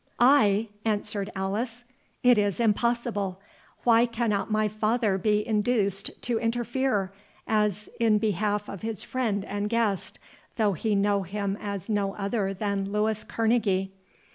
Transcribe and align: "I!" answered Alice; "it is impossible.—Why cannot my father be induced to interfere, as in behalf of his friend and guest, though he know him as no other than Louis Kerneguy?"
"I!" 0.19 0.69
answered 0.83 1.31
Alice; 1.35 1.83
"it 2.23 2.39
is 2.39 2.59
impossible.—Why 2.59 4.07
cannot 4.07 4.49
my 4.49 4.67
father 4.67 5.19
be 5.19 5.47
induced 5.47 6.09
to 6.23 6.39
interfere, 6.39 7.13
as 7.45 7.87
in 7.99 8.17
behalf 8.17 8.67
of 8.67 8.81
his 8.81 9.03
friend 9.03 9.45
and 9.45 9.69
guest, 9.69 10.17
though 10.55 10.73
he 10.73 10.95
know 10.95 11.21
him 11.21 11.55
as 11.61 11.87
no 11.87 12.15
other 12.15 12.51
than 12.51 12.91
Louis 12.91 13.23
Kerneguy?" 13.23 13.89